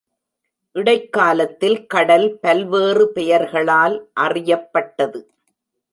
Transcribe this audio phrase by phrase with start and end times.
[0.75, 5.21] இடைக்காலத்தில் கடல் பல்வேறு பெயர்களால் அறியப்பட்டது.